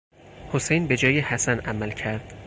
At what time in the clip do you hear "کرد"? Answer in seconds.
1.91-2.33